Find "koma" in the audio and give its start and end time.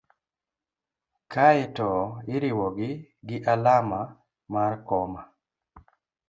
4.87-5.21